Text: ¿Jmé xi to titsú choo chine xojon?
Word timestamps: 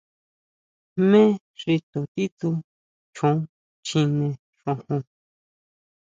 ¿Jmé 0.95 1.23
xi 1.59 1.73
to 1.91 1.99
titsú 2.13 2.49
choo 3.15 3.37
chine 3.85 4.29
xojon? 4.61 5.01